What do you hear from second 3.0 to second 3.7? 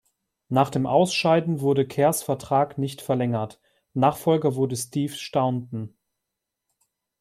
verlängert,